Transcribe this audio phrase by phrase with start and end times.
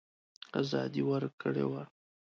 [0.59, 1.83] آزادي ورکړې وه.